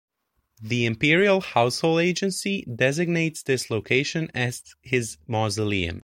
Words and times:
The 0.59 0.85
Imperial 0.87 1.41
Household 1.41 1.99
Agency 1.99 2.65
designates 2.65 3.43
this 3.43 3.69
location 3.69 4.31
as 4.33 4.63
his 4.81 5.17
mausoleum. 5.27 5.99